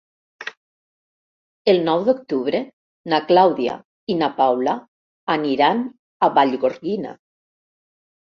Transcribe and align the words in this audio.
El 1.73 1.81
nou 1.89 2.05
d'octubre 2.07 2.61
na 3.13 3.19
Clàudia 3.33 3.75
i 4.15 4.17
na 4.23 4.31
Paula 4.41 4.75
aniran 5.37 5.85
a 6.29 6.33
Vallgorguina. 6.41 7.15